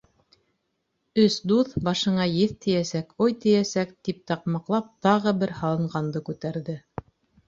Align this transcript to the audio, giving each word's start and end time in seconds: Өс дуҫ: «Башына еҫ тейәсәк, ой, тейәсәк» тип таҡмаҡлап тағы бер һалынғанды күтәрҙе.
Өс 1.23 1.35
дуҫ: 1.49 1.73
«Башына 1.87 2.23
еҫ 2.29 2.55
тейәсәк, 2.65 3.11
ой, 3.25 3.35
тейәсәк» 3.43 3.91
тип 4.09 4.23
таҡмаҡлап 4.31 4.87
тағы 5.09 5.35
бер 5.43 5.53
һалынғанды 5.61 6.23
күтәрҙе. 6.31 6.77